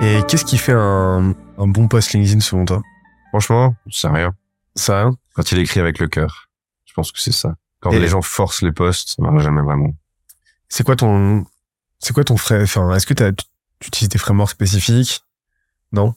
Et 0.00 0.20
qu'est-ce 0.28 0.44
qui 0.44 0.56
fait 0.56 0.72
un, 0.72 1.34
un 1.58 1.66
bon 1.68 1.86
post 1.86 2.12
LinkedIn 2.12 2.40
selon 2.40 2.64
toi? 2.64 2.82
Franchement, 3.30 3.74
c'est 3.90 4.08
rien. 4.08 4.34
Ça, 4.74 5.02
hein 5.02 5.16
Quand 5.34 5.50
il 5.52 5.58
écrit 5.58 5.80
avec 5.80 5.98
le 5.98 6.08
cœur. 6.08 6.48
Je 6.84 6.92
pense 6.92 7.12
que 7.12 7.20
c'est 7.20 7.32
ça. 7.32 7.54
Quand 7.80 7.90
les 7.90 8.08
gens 8.08 8.22
forcent 8.22 8.62
les 8.62 8.72
posts, 8.72 9.14
ça 9.16 9.22
marche 9.22 9.42
jamais 9.42 9.62
vraiment. 9.62 9.94
C'est 10.68 10.84
quoi 10.84 10.96
ton, 10.96 11.46
c'est 11.98 12.12
quoi 12.12 12.24
ton 12.24 12.36
frère, 12.36 12.62
enfin, 12.62 12.94
est-ce 12.94 13.06
que 13.06 13.14
t'as, 13.14 13.32
tu 13.32 13.88
utilises 13.88 14.08
des 14.08 14.18
frameworks 14.18 14.50
spécifiques? 14.50 15.22
Non? 15.92 16.14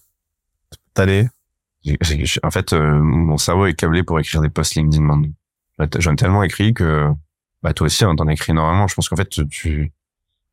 T'allais? 0.94 1.30
En 2.44 2.52
fait, 2.52 2.74
euh, 2.74 3.00
mon 3.00 3.38
cerveau 3.38 3.66
est 3.66 3.74
câblé 3.74 4.04
pour 4.04 4.20
écrire 4.20 4.42
des 4.42 4.50
posts 4.50 4.76
LinkedIn 4.76 5.04
maintenant. 5.04 5.34
J'en 6.00 6.14
ai 6.14 6.16
tellement 6.16 6.44
écrit 6.44 6.74
que, 6.74 7.10
bah, 7.62 7.74
toi 7.74 7.86
aussi, 7.86 8.06
hein, 8.06 8.16
t'en 8.16 8.28
as 8.28 8.34
écrit 8.34 8.52
énormément. 8.52 8.88
Je 8.88 8.96
pense 8.96 9.10
qu'en 9.10 9.16
fait, 9.16 9.30
tu, 9.50 9.92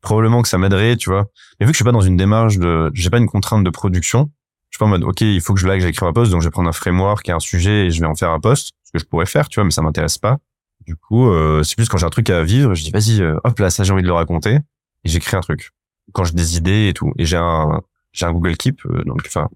probablement 0.01 0.41
que 0.41 0.49
ça 0.49 0.57
m'aiderait, 0.57 0.97
tu 0.97 1.09
vois. 1.09 1.27
Mais 1.59 1.65
vu 1.65 1.71
que 1.71 1.75
je 1.75 1.77
suis 1.77 1.85
pas 1.85 1.91
dans 1.91 2.01
une 2.01 2.17
démarche 2.17 2.57
de, 2.57 2.91
j'ai 2.93 3.09
pas 3.09 3.19
une 3.19 3.27
contrainte 3.27 3.63
de 3.63 3.69
production, 3.69 4.31
je 4.71 4.77
suis 4.77 4.79
pas 4.79 4.85
en 4.85 4.89
mode, 4.89 5.03
OK, 5.03 5.19
il 5.19 5.41
faut 5.41 5.53
que 5.53 5.59
je 5.59 5.67
like, 5.67 5.81
j'écris 5.81 6.05
un 6.05 6.13
post, 6.13 6.31
donc 6.31 6.41
je 6.41 6.47
vais 6.47 6.51
prendre 6.51 6.69
un 6.69 6.73
framework 6.73 7.27
et 7.27 7.33
un 7.33 7.41
sujet 7.41 7.87
et 7.87 7.91
je 7.91 7.99
vais 7.99 8.07
en 8.07 8.15
faire 8.15 8.31
un 8.31 8.39
post, 8.39 8.71
ce 8.85 8.91
que 8.93 8.99
je 8.99 9.05
pourrais 9.05 9.25
faire, 9.25 9.49
tu 9.49 9.59
vois, 9.59 9.65
mais 9.65 9.71
ça 9.71 9.81
m'intéresse 9.81 10.17
pas. 10.17 10.37
Du 10.85 10.95
coup, 10.95 11.29
euh, 11.29 11.61
c'est 11.63 11.75
plus 11.75 11.89
quand 11.89 11.97
j'ai 11.97 12.05
un 12.05 12.09
truc 12.09 12.29
à 12.29 12.41
vivre, 12.43 12.73
je 12.73 12.83
dis, 12.83 12.91
vas-y, 12.91 13.21
euh, 13.21 13.37
hop 13.43 13.59
là, 13.59 13.69
ça 13.69 13.83
j'ai 13.83 13.91
envie 13.91 14.01
de 14.01 14.07
le 14.07 14.13
raconter, 14.13 14.55
et 14.55 15.09
j'écris 15.09 15.35
un 15.35 15.41
truc. 15.41 15.71
Quand 16.13 16.23
j'ai 16.23 16.33
des 16.33 16.55
idées 16.55 16.87
et 16.87 16.93
tout. 16.93 17.11
Et 17.17 17.25
j'ai 17.25 17.35
un, 17.35 17.81
j'ai 18.13 18.25
un 18.25 18.31
Google 18.31 18.55
Keep, 18.55 18.85
euh, 18.85 19.03
donc, 19.03 19.23
enfin, 19.25 19.49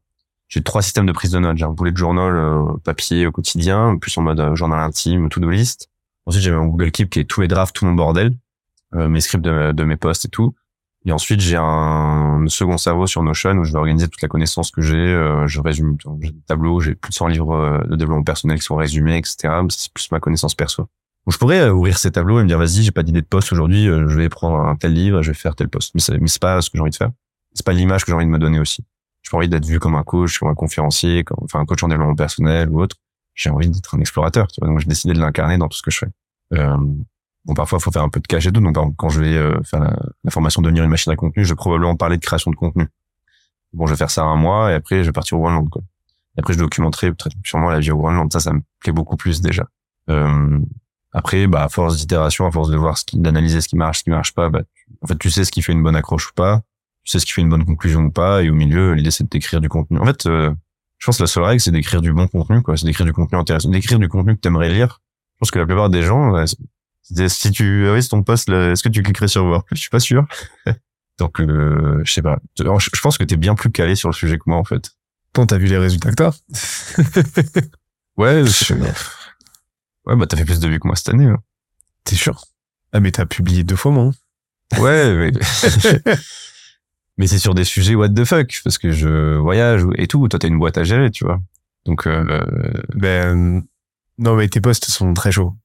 j'ai 0.50 0.62
trois 0.62 0.82
systèmes 0.82 1.06
de 1.06 1.14
prise 1.14 1.32
de 1.32 1.40
notes. 1.40 1.58
J'ai 1.58 1.66
un 1.66 1.72
bullet 1.72 1.96
journal 1.96 2.78
papier 2.84 3.26
au 3.26 3.32
quotidien, 3.32 3.98
plus 3.98 4.16
en 4.18 4.22
mode 4.22 4.54
journal 4.56 4.80
intime, 4.82 5.30
to-do 5.30 5.50
list. 5.50 5.90
Ensuite, 6.26 6.44
j'ai 6.44 6.52
un 6.52 6.66
Google 6.66 6.92
Keep 6.92 7.10
qui 7.10 7.20
est 7.22 7.24
tous 7.24 7.40
mes 7.40 7.48
drafts, 7.48 7.74
tout 7.74 7.86
mon 7.86 7.94
bordel, 7.94 8.38
mes 8.94 9.22
scripts 9.22 9.44
de, 9.44 9.72
de 9.72 9.84
mes 9.86 9.96
posts 9.98 10.26
et 10.26 10.30
tout. 10.30 10.54
Et 11.08 11.12
ensuite, 11.12 11.40
j'ai 11.40 11.58
un 11.58 12.46
second 12.48 12.78
cerveau 12.78 13.06
sur 13.06 13.22
Notion 13.22 13.52
où 13.52 13.64
je 13.64 13.72
vais 13.72 13.78
organiser 13.78 14.08
toute 14.08 14.22
la 14.24 14.28
connaissance 14.28 14.72
que 14.72 14.82
j'ai. 14.82 14.96
Euh, 14.96 15.48
je 15.48 15.62
résume, 15.62 15.98
j'ai 16.20 16.32
des 16.32 16.42
tableaux, 16.48 16.80
j'ai 16.80 16.96
plus 16.96 17.12
de 17.12 17.16
100 17.16 17.28
livres 17.28 17.54
euh, 17.54 17.80
de 17.88 17.96
développement 17.96 18.24
personnel 18.24 18.58
qui 18.58 18.66
sont 18.66 18.76
résumés, 18.76 19.18
etc. 19.18 19.54
C'est 19.70 19.94
plus 19.94 20.10
ma 20.12 20.20
connaissance 20.20 20.56
perso. 20.56 20.84
Donc, 21.26 21.34
je 21.34 21.38
pourrais 21.38 21.62
euh, 21.62 21.74
ouvrir 21.74 22.00
ces 22.00 22.12
tableaux 22.12 22.40
et 22.40 22.44
me 22.44 22.48
dire, 22.48 22.58
vas-y, 22.58 22.82
j'ai 22.82 22.92
pas 22.92 23.04
d'idée 23.04 23.22
de 23.22 23.28
poste 23.28 23.52
aujourd'hui, 23.52 23.86
je 23.86 24.18
vais 24.18 24.30
prendre 24.30 24.58
un 24.58 24.76
tel 24.76 24.94
livre, 24.94 25.22
je 25.22 25.30
vais 25.30 25.38
faire 25.38 25.56
tel 25.56 25.70
poste. 25.70 25.94
Mais 25.94 26.02
c'est, 26.02 26.18
mais 26.18 26.28
c'est 26.28 26.42
pas 26.42 26.60
ce 26.62 26.72
que 26.72 26.78
j'ai 26.78 26.82
envie 26.82 26.92
de 26.92 26.96
faire. 26.96 27.12
C'est 27.54 27.66
pas 27.66 27.74
l'image 27.74 28.04
que 28.04 28.12
j'ai 28.12 28.16
envie 28.16 28.26
de 28.26 28.32
me 28.32 28.40
donner 28.40 28.60
aussi. 28.60 28.84
J'ai 29.22 29.30
pas 29.30 29.38
envie 29.38 29.50
d'être 29.50 29.66
vu 29.66 29.80
comme 29.80 29.96
un 29.96 30.04
coach, 30.04 30.40
comme 30.40 30.50
un 30.50 30.56
conférencier, 30.56 31.24
enfin, 31.44 31.60
un 31.60 31.66
coach 31.66 31.84
en 31.84 31.88
développement 31.88 32.16
personnel 32.16 32.70
ou 32.70 32.82
autre. 32.82 32.96
J'ai 33.36 33.52
envie 33.52 33.70
d'être 33.70 33.94
un 33.96 34.00
explorateur, 34.00 34.48
tu 34.48 34.60
vois. 34.60 34.70
Donc, 34.70 34.80
j'ai 34.80 34.88
décidé 34.88 35.14
de 35.14 35.20
l'incarner 35.20 35.58
dans 35.60 35.68
tout 35.68 35.78
ce 35.78 35.84
que 35.84 35.92
je 35.92 36.00
fais. 36.00 36.10
Euh, 36.54 36.78
Bon, 37.46 37.54
parfois, 37.54 37.80
faut 37.80 37.92
faire 37.92 38.04
un 38.04 38.10
peu 38.10 38.20
de 38.20 38.28
cache 38.28 38.48
et 38.48 38.52
tout. 38.52 38.60
Donc, 38.60 38.96
quand 38.98 39.10
je 39.10 39.22
vais 39.22 39.36
euh, 39.36 39.62
faire 39.64 39.80
la, 39.80 40.32
formation 40.32 40.62
de 40.62 40.68
devenir 40.68 40.84
une 40.84 40.90
machine 40.90 41.12
à 41.12 41.16
contenu, 41.16 41.44
je 41.46 41.50
vais 41.50 41.56
probablement 41.56 41.96
parler 41.96 42.18
de 42.18 42.24
création 42.24 42.50
de 42.50 42.56
contenu. 42.56 42.88
Bon, 43.74 43.86
je 43.86 43.94
vais 43.94 43.98
faire 43.98 44.10
ça 44.10 44.24
un 44.24 44.36
mois 44.36 44.72
et 44.72 44.74
après, 44.74 45.04
je 45.04 45.10
vais 45.10 45.12
partir 45.12 45.38
au 45.38 45.42
Groenland. 45.42 45.70
Quoi. 45.70 45.84
Et 46.36 46.40
après, 46.40 46.54
je 46.54 46.60
documenterai 46.60 47.12
sûrement 47.44 47.70
la 47.70 47.80
vie 47.80 47.92
au 47.92 47.98
Groenland. 47.98 48.32
Ça, 48.34 48.40
ça 48.40 48.52
me 48.52 48.62
plaît 48.80 48.92
beaucoup 48.92 49.16
plus 49.16 49.42
déjà. 49.42 49.68
Euh, 50.10 50.60
après, 51.12 51.48
bah, 51.48 51.64
à 51.64 51.70
force 51.70 51.98
d'itération, 51.98 52.46
à 52.46 52.52
force 52.52 52.70
de 52.70 52.78
voir 52.78 52.98
ce 52.98 53.06
qui, 53.06 53.20
d'analyser 53.20 53.62
ce 53.62 53.68
qui 53.68 53.78
marche, 53.78 54.00
ce 54.00 54.04
qui 54.04 54.10
marche 54.10 54.34
pas, 54.34 54.50
bah, 54.50 54.62
en 55.02 55.08
fait, 55.08 55.18
tu 55.18 55.30
sais 55.30 55.46
ce 55.46 55.52
qui 55.52 55.62
fait 55.62 55.72
une 55.72 55.84
bonne 55.84 55.96
accroche 55.96 56.30
ou 56.30 56.34
pas, 56.34 56.62
tu 57.04 57.12
sais 57.12 57.20
ce 57.20 57.26
qui 57.26 57.32
fait 57.32 57.42
une 57.42 57.50
bonne 57.50 57.64
conclusion 57.64 58.02
ou 58.02 58.12
pas, 58.12 58.44
et 58.44 58.50
au 58.50 58.54
milieu, 58.54 58.94
l'idée 58.94 59.12
c'est 59.12 59.30
d'écrire 59.32 59.62
du 59.62 59.70
contenu. 59.70 59.98
En 60.00 60.06
fait, 60.06 60.26
euh, 60.26 60.54
je 60.98 61.06
pense 61.06 61.18
que 61.18 61.24
la 61.24 61.28
seule 61.28 61.44
règle, 61.44 61.62
c'est 61.62 61.72
d'écrire 61.72 62.02
du 62.02 62.12
bon 62.12 62.28
contenu, 62.28 62.62
quoi. 62.62 62.76
C'est 62.76 62.86
d'écrire 62.86 63.06
du 63.06 63.14
contenu 63.14 63.38
intéressant, 63.38 63.70
d'écrire 63.70 64.00
du 64.00 64.10
contenu 64.10 64.36
que 64.36 64.42
tu 64.42 64.48
aimerais 64.48 64.70
lire. 64.70 65.00
Je 65.36 65.40
pense 65.40 65.52
que 65.52 65.60
la 65.60 65.66
plupart 65.66 65.90
des 65.90 66.02
gens, 66.02 66.34
si 67.28 67.52
tu 67.52 67.88
avais 67.88 68.02
ton 68.02 68.24
poste, 68.24 68.50
est-ce 68.50 68.84
que 68.84 68.90
tu 68.90 69.04
cliquerais 69.04 69.28
sur 69.28 69.46
voir 69.46 69.64
Je 69.72 69.78
suis 69.78 69.90
pas 69.90 70.00
sûr. 70.00 70.26
Donc, 71.18 71.40
euh, 71.40 72.02
je 72.04 72.12
sais 72.12 72.22
pas. 72.22 72.40
Je 72.58 73.02
pense 73.02 73.18
que 73.18 73.24
t'es 73.24 73.38
bien 73.38 73.56
plus 73.56 73.72
calé 73.72 73.96
sur 73.96 74.10
le 74.10 74.14
sujet 74.14 74.38
que 74.38 74.44
moi, 74.48 74.58
en 74.58 74.64
fait. 74.64 74.92
Bon, 75.34 75.46
t'as 75.46 75.58
vu 75.58 75.68
les 75.68 75.78
résultats 75.78 76.12
que 76.12 76.16
t'as 76.16 76.32
Ouais, 78.18 78.42
ouais, 80.06 80.16
bah 80.16 80.26
t'as 80.26 80.38
fait 80.38 80.46
plus 80.46 80.60
de 80.60 80.68
vues 80.70 80.80
que 80.80 80.88
moi 80.88 80.96
cette 80.96 81.10
année. 81.10 81.26
Hein. 81.26 81.40
T'es 82.06 82.16
sûr? 82.16 82.46
Ah, 82.94 83.02
mais 83.02 83.12
t'as 83.12 83.26
publié 83.26 83.64
deux 83.64 83.76
fois 83.76 83.92
moins. 83.92 84.12
Ouais, 84.80 85.14
mais... 85.14 85.32
mais 87.18 87.28
c'est 87.28 87.40
sur 87.40 87.54
des 87.54 87.66
sujets 87.66 87.96
what 87.96 88.10
the 88.10 88.24
fuck, 88.24 88.62
parce 88.64 88.78
que 88.78 88.92
je 88.92 89.36
voyage 89.36 89.84
et 89.98 90.08
tout. 90.08 90.26
Toi, 90.30 90.40
t'as 90.40 90.48
une 90.48 90.60
boîte 90.60 90.78
à 90.78 90.86
gérer, 90.86 91.12
tu 91.12 91.26
vois. 91.26 91.42
Donc, 91.86 92.08
euh... 92.08 92.42
ben 92.94 93.64
non, 94.18 94.36
mais 94.36 94.48
tes 94.48 94.62
posts 94.62 94.86
sont 94.86 95.14
très 95.14 95.34
chauds 95.34 95.56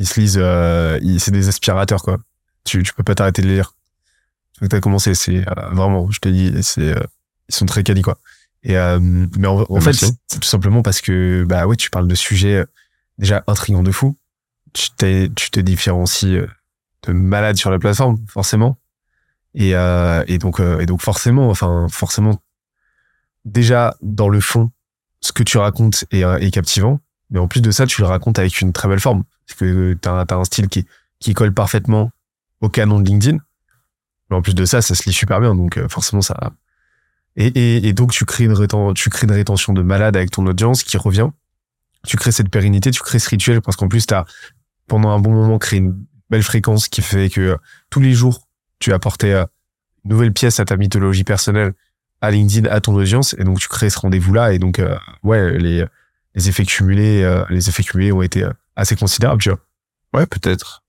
ils 0.00 0.08
se 0.08 0.18
lisent, 0.18 0.38
euh, 0.40 0.98
c'est 1.18 1.30
des 1.30 1.48
aspirateurs 1.48 2.02
quoi. 2.02 2.18
Tu, 2.64 2.82
tu 2.82 2.94
peux 2.94 3.02
pas 3.02 3.14
t'arrêter 3.14 3.42
de 3.42 3.48
lire. 3.48 3.74
Tu 4.58 4.74
as 4.74 4.80
commencé, 4.80 5.14
c'est 5.14 5.46
euh, 5.46 5.68
vraiment, 5.72 6.10
je 6.10 6.20
te 6.20 6.28
dis, 6.28 6.62
c'est, 6.62 6.96
euh, 6.96 7.02
ils 7.50 7.54
sont 7.54 7.66
très 7.66 7.82
quali 7.82 8.00
quoi. 8.00 8.18
Et 8.62 8.74
mais 9.00 9.46
en, 9.46 9.80
fait, 9.80 9.94
c'est 9.94 10.40
tout 10.40 10.48
simplement 10.48 10.82
parce 10.82 11.00
que 11.00 11.44
bah 11.46 11.66
ouais, 11.66 11.76
tu 11.76 11.88
parles 11.88 12.08
de 12.08 12.14
sujets 12.14 12.64
déjà 13.16 13.42
intrigants 13.46 13.82
de 13.82 13.90
fou. 13.90 14.18
Tu, 14.74 14.90
t'es, 14.90 15.30
tu 15.34 15.50
te 15.50 15.60
différencies 15.60 16.36
de 17.06 17.12
malade 17.12 17.56
sur 17.56 17.70
la 17.70 17.78
plateforme 17.78 18.18
forcément. 18.26 18.78
Et, 19.54 19.70
et 19.70 20.38
donc 20.38 20.60
et 20.60 20.84
donc 20.84 21.00
forcément, 21.00 21.48
enfin 21.48 21.86
forcément, 21.90 22.42
déjà 23.46 23.96
dans 24.02 24.28
le 24.28 24.40
fond, 24.40 24.70
ce 25.20 25.32
que 25.32 25.42
tu 25.42 25.56
racontes 25.56 26.04
est, 26.10 26.20
est 26.20 26.50
captivant, 26.50 27.00
mais 27.30 27.38
en 27.38 27.48
plus 27.48 27.62
de 27.62 27.70
ça, 27.70 27.86
tu 27.86 28.02
le 28.02 28.06
racontes 28.06 28.38
avec 28.38 28.60
une 28.60 28.74
très 28.74 28.88
belle 28.88 29.00
forme. 29.00 29.24
Parce 29.50 29.58
que 29.58 29.94
t'as 29.94 30.24
as 30.28 30.34
un 30.34 30.44
style 30.44 30.68
qui, 30.68 30.86
qui 31.18 31.34
colle 31.34 31.52
parfaitement 31.52 32.12
au 32.60 32.68
canon 32.68 33.00
de 33.00 33.06
LinkedIn. 33.06 33.38
Mais 34.30 34.36
en 34.36 34.42
plus 34.42 34.54
de 34.54 34.64
ça, 34.64 34.80
ça 34.80 34.94
se 34.94 35.04
lit 35.04 35.12
super 35.12 35.40
bien, 35.40 35.54
donc 35.54 35.76
euh, 35.76 35.88
forcément 35.88 36.22
ça. 36.22 36.52
Et, 37.36 37.46
et, 37.46 37.88
et 37.88 37.92
donc 37.92 38.12
tu 38.12 38.24
crées 38.24 38.44
une 38.44 38.52
rétention, 38.52 38.94
tu 38.94 39.10
crées 39.10 39.26
une 39.26 39.32
rétention 39.32 39.72
de 39.72 39.82
malade 39.82 40.16
avec 40.16 40.30
ton 40.30 40.46
audience 40.46 40.82
qui 40.82 40.96
revient. 40.96 41.28
Tu 42.06 42.16
crées 42.16 42.32
cette 42.32 42.48
pérennité, 42.48 42.90
tu 42.90 43.00
crées 43.00 43.18
ce 43.18 43.28
rituel 43.28 43.60
parce 43.60 43.76
qu'en 43.76 43.88
plus 43.88 44.06
t'as 44.06 44.24
pendant 44.86 45.10
un 45.10 45.18
bon 45.18 45.32
moment 45.32 45.58
créé 45.58 45.78
une 45.80 46.04
belle 46.30 46.42
fréquence 46.42 46.88
qui 46.88 47.02
fait 47.02 47.28
que 47.28 47.40
euh, 47.40 47.56
tous 47.90 48.00
les 48.00 48.12
jours 48.12 48.46
tu 48.78 48.92
apportais 48.92 49.32
euh, 49.32 49.44
une 50.04 50.12
nouvelle 50.12 50.32
pièce 50.32 50.60
à 50.60 50.64
ta 50.64 50.76
mythologie 50.76 51.24
personnelle, 51.24 51.74
à 52.20 52.30
LinkedIn, 52.30 52.70
à 52.70 52.80
ton 52.80 52.94
audience, 52.94 53.34
et 53.38 53.44
donc 53.44 53.58
tu 53.58 53.68
crées 53.68 53.90
ce 53.90 53.98
rendez-vous-là, 53.98 54.52
et 54.52 54.58
donc 54.58 54.80
ouais, 55.22 55.58
les, 55.58 55.84
les 56.34 56.48
effets 56.48 56.64
cumulés, 56.64 57.44
les 57.50 57.68
effets 57.68 57.82
cumulés 57.82 58.10
ont 58.10 58.22
été 58.22 58.46
assez 58.76 58.96
considérables, 58.96 59.42
tu 59.42 59.50
vois. 59.50 59.58
Ouais, 60.14 60.26
peut-être. 60.26 60.82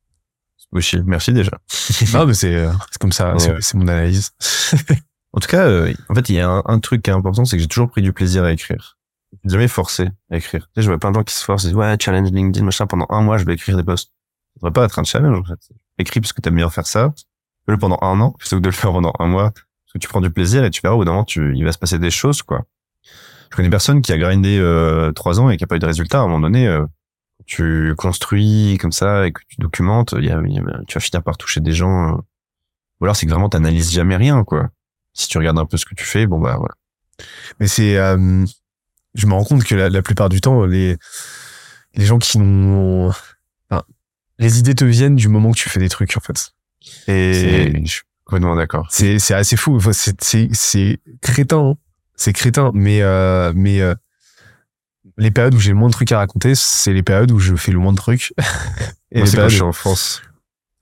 C'est 0.58 0.70
possible. 0.72 1.04
Merci 1.08 1.34
déjà. 1.34 1.52
non, 2.14 2.26
mais 2.26 2.34
c'est 2.34 2.56
euh, 2.56 2.72
c'est 2.92 3.00
comme 3.00 3.12
ça, 3.12 3.34
c'est- 3.38 3.52
Ouais. 3.52 3.58
c'est 3.62 3.78
mon 3.78 3.88
analyse. 3.88 4.32
En 5.34 5.40
tout 5.40 5.48
cas, 5.48 5.66
euh, 5.66 5.94
en 6.10 6.16
fait, 6.16 6.30
il 6.30 6.36
y 6.36 6.40
a 6.40 6.50
un, 6.50 6.62
un 6.66 6.80
truc 6.80 7.04
qui 7.04 7.10
est 7.10 7.14
important, 7.14 7.46
c'est 7.46 7.56
que 7.58 7.62
j'ai 7.62 7.68
toujours 7.70 7.90
pris 7.90 8.02
du 8.02 8.12
plaisir 8.14 8.44
à 8.44 8.52
écrire. 8.52 8.98
J'ai 9.46 9.52
jamais 9.52 9.68
forcé 9.70 10.10
à 10.30 10.38
écrire. 10.38 10.66
Tu 10.68 10.72
sais, 10.76 10.82
je 10.82 10.88
vois 10.90 11.00
plein 11.00 11.12
de 11.12 11.16
gens 11.16 11.24
qui 11.24 11.34
se 11.34 11.44
forcent, 11.46 11.64
ils 11.64 11.68
disent, 11.68 11.76
ouais, 11.76 11.96
challenge 12.00 12.32
LinkedIn, 12.32 12.66
machin, 12.66 12.86
pendant 12.86 13.06
un 13.10 13.22
mois, 13.22 13.38
je 13.38 13.46
vais 13.46 13.54
écrire 13.54 13.78
des 13.78 13.84
posts. 13.84 14.10
Ça 14.56 14.60
devrait 14.68 14.74
pas 14.74 14.84
être 14.86 15.00
un 15.00 15.04
challenge, 15.06 15.38
en 15.40 15.44
fait. 15.46 15.60
Écris 15.98 16.20
parce 16.20 16.34
que 16.34 16.42
t'aimes 16.42 16.56
bien 16.58 16.70
faire 16.70 16.86
ça. 16.86 17.14
Fais-le 17.66 17.78
pendant 17.78 17.98
un 18.02 18.20
an, 18.20 18.32
plutôt 18.32 18.58
que 18.58 18.62
de 18.62 18.68
le 18.68 18.74
faire 18.74 18.92
pendant 18.92 19.14
un 19.20 19.28
mois. 19.28 19.52
Parce 19.52 19.94
que 19.94 20.00
tu 20.00 20.08
prends 20.10 20.20
du 20.20 20.32
plaisir 20.32 20.66
et 20.66 20.70
tu 20.70 20.82
verras, 20.82 20.96
au 20.96 20.98
bout 20.98 21.06
d'un 21.06 21.12
moment, 21.12 21.24
tu, 21.24 21.56
il 21.56 21.64
va 21.64 21.72
se 21.72 21.78
passer 21.78 21.98
des 21.98 22.12
choses, 22.12 22.42
quoi. 22.44 22.64
Je 23.52 23.56
connais 23.56 23.70
personne 23.70 24.02
qui 24.02 24.12
a 24.12 24.18
grindé, 24.18 24.58
euh, 24.60 25.12
trois 25.14 25.40
ans 25.40 25.50
et 25.50 25.56
qui 25.58 25.64
a 25.64 25.68
pas 25.68 25.76
eu 25.78 25.80
de 25.80 25.86
résultat. 25.86 26.20
À 26.20 26.22
un 26.24 26.28
moment 26.28 26.42
donné, 26.42 26.68
euh, 26.68 26.86
tu 27.46 27.94
construis 27.98 28.78
comme 28.80 28.92
ça 28.92 29.28
et 29.28 29.32
que 29.32 29.42
tu 29.48 29.56
documentes, 29.60 30.14
il 30.18 30.26
y 30.26 30.30
a, 30.32 30.42
il 30.46 30.54
y 30.54 30.60
a- 30.60 30.82
tu 30.88 30.96
vas 30.96 31.00
finir 31.02 31.24
par 31.24 31.38
toucher 31.38 31.60
des 31.62 31.74
gens, 31.74 32.14
euh, 32.16 32.18
ou 33.00 33.06
alors 33.06 33.16
c'est 33.16 33.26
que 33.26 33.32
vraiment 33.32 33.50
t'analyses 33.50 33.92
jamais 33.92 34.16
rien, 34.16 34.44
quoi. 34.44 34.70
Si 35.14 35.28
tu 35.28 35.38
regardes 35.38 35.60
un 35.60 35.66
peu 35.66 35.78
ce 35.78 35.86
que 35.86 35.96
tu 35.96 36.04
fais, 36.06 36.26
bon 36.28 36.40
bah 36.40 36.56
voilà. 36.58 36.74
Mais 37.60 37.68
c'est, 37.68 37.98
euh, 37.98 38.46
je 39.14 39.28
me 39.28 39.34
rends 39.34 39.44
compte 39.44 39.64
que 39.64 39.76
la, 39.76 39.90
la 39.90 40.02
plupart 40.02 40.30
du 40.30 40.42
temps, 40.42 40.66
les 40.66 40.98
les 41.96 42.06
gens 42.06 42.18
qui 42.20 42.40
n'ont, 42.40 43.10
enfin, 43.70 43.84
les 44.40 44.60
idées 44.60 44.76
te 44.76 44.86
viennent 44.86 45.16
du 45.18 45.28
moment 45.28 45.52
que 45.52 45.58
tu 45.58 45.68
fais 45.70 45.80
des 45.80 45.90
trucs, 45.90 46.16
en 46.16 46.22
fait. 46.22 46.52
Et 47.08 47.84
Je 47.86 47.92
suis 47.92 48.02
complètement 48.26 48.56
d'accord. 48.56 48.88
c'est 48.90 49.20
c'est 49.20 49.34
assez 49.34 49.58
fou. 49.58 49.76
Enfin, 49.76 49.92
c'est 49.94 50.24
c'est 50.24 50.48
c'est 50.54 51.00
crétin, 51.22 51.72
hein. 51.72 51.76
c'est 52.16 52.34
crétin. 52.34 52.72
Mais 52.74 53.02
euh, 53.02 53.52
mais 53.56 53.82
euh, 53.82 53.94
les 55.22 55.32
périodes 55.32 55.54
où 55.56 55.60
j'ai 55.60 55.72
le 55.72 55.78
moins 55.78 55.88
de 55.88 55.94
trucs 55.94 56.12
à 56.12 56.18
raconter, 56.18 56.56
c'est 56.56 56.94
les 56.94 57.04
périodes 57.04 57.32
où 57.32 57.40
je 57.40 57.56
fais 57.56 57.72
le 57.72 57.80
moins 57.80 57.92
de 57.94 57.98
trucs. 57.98 58.34
Et 59.12 59.20
Moi, 59.20 59.26
les 59.26 59.32
c'est 59.32 59.38
quand 59.38 59.44
je 59.44 59.50
suis 59.50 59.58
périodes- 59.60 59.62
en 59.64 59.72
France. 59.72 60.22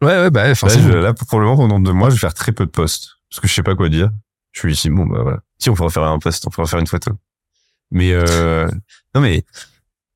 Ouais 0.02 0.18
ouais 0.18 0.30
bah 0.32 0.48
Là, 0.48 0.56
forcément. 0.56 0.92
je- 0.92 0.98
là, 0.98 1.14
probablement 1.14 1.58
pendant 1.58 1.80
deux 1.80 1.92
mois, 1.92 2.10
je 2.10 2.16
vais 2.16 2.20
faire 2.20 2.34
très 2.34 2.52
peu 2.54 2.66
de 2.66 2.72
posts 2.72 3.18
parce 3.30 3.40
que 3.42 3.48
je 3.48 3.54
sais 3.54 3.64
pas 3.64 3.76
quoi 3.76 3.90
dire. 3.90 4.10
Je 4.54 4.62
suis 4.62 4.72
ici, 4.74 4.90
bon 4.90 5.06
bah 5.06 5.20
voilà. 5.24 5.40
Si 5.58 5.70
on 5.70 5.74
pourra 5.74 5.90
faire 5.90 6.04
un 6.04 6.20
post, 6.20 6.48
on 6.48 6.50
pourra 6.50 6.68
faire 6.68 6.80
une 6.80 6.88
photo. 6.88 7.12
Mais 7.92 8.14
euh, 8.14 8.68
non 9.16 9.22
mais 9.22 9.44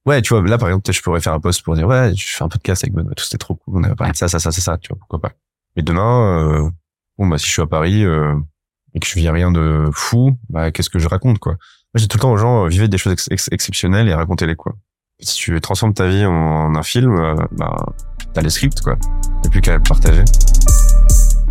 ouais, 0.06 0.22
tu 0.22 0.34
vois, 0.34 0.42
là 0.48 0.58
par 0.58 0.70
exemple, 0.70 0.90
je 0.92 1.02
pourrais 1.02 1.20
faire 1.20 1.34
un 1.34 1.40
post 1.42 1.62
pour 1.64 1.76
dire 1.76 1.88
ouais, 1.88 2.14
je 2.16 2.26
fais 2.26 2.44
un 2.44 2.50
podcast 2.50 2.84
avec 2.84 2.94
Benoît, 2.94 3.14
tout 3.16 3.24
c'était 3.26 3.38
trop 3.38 3.56
cool, 3.56 3.76
on 3.78 3.84
a 3.84 3.94
parlé 3.96 4.14
de 4.14 4.18
ça, 4.18 4.28
ça, 4.30 4.40
ça, 4.40 4.52
ça, 4.52 4.62
ça, 4.62 4.78
tu 4.78 4.88
vois, 4.90 4.98
pourquoi 4.98 5.20
pas. 5.20 5.34
Mais 5.76 5.82
demain, 5.84 6.40
euh, 6.64 6.70
bon 7.18 7.28
bah 7.28 7.38
si 7.38 7.48
je 7.48 7.52
suis 7.52 7.62
à 7.62 7.68
Paris 7.68 8.06
euh, 8.06 8.36
et 8.94 9.00
que 9.00 9.08
je 9.08 9.16
vis 9.16 9.30
rien 9.30 9.52
de 9.52 9.90
fou, 9.92 10.38
bah 10.50 10.72
qu'est-ce 10.72 10.90
que 10.90 11.00
je 11.00 11.08
raconte 11.10 11.40
quoi? 11.40 11.58
Moi, 11.94 12.00
j'ai 12.02 12.08
tout 12.08 12.18
le 12.18 12.22
temps 12.22 12.32
aux 12.32 12.38
gens 12.38 12.66
euh, 12.66 12.68
vivez 12.70 12.88
des 12.88 12.98
choses 12.98 13.14
ex- 13.14 13.28
ex- 13.30 13.50
exceptionnelles 13.52 14.08
et 14.10 14.14
racontez-les 14.14 14.56
quoi. 14.56 14.74
Si 15.20 15.36
tu 15.36 15.62
transformes 15.62 15.94
ta 15.94 16.08
vie 16.08 16.26
en, 16.26 16.76
un 16.76 16.84
film, 16.84 17.16
euh, 17.20 17.36
bah 17.52 17.76
t'as 18.34 18.42
les 18.42 18.50
scripts 18.50 18.82
quoi. 18.82 18.98
T'as 19.44 19.50
plus 19.50 19.62
qu'à 19.62 19.80
partager. 19.80 20.24